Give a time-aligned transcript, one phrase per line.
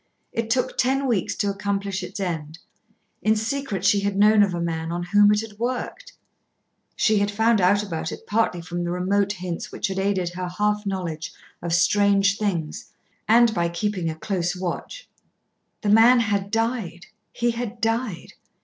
[0.33, 2.57] It took ten weeks to accomplish its end.
[3.21, 6.13] In secret she had known of a man on whom it had been worked.
[6.95, 10.49] She had found out about it partly from the remote hints which had aided her
[10.57, 12.91] half knowledge of strange things
[13.27, 15.07] and by keeping a close watch.
[15.81, 18.33] The man had died he had died.